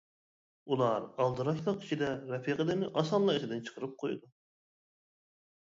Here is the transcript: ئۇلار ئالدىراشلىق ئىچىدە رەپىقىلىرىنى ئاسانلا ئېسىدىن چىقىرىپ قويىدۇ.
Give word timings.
ئۇلار 0.71 1.03
ئالدىراشلىق 1.25 1.83
ئىچىدە 1.83 2.09
رەپىقىلىرىنى 2.31 2.89
ئاسانلا 3.03 3.37
ئېسىدىن 3.37 3.63
چىقىرىپ 3.69 3.95
قويىدۇ. 4.05 4.31